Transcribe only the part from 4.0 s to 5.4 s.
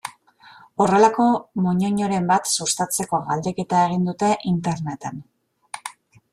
dute Interneten.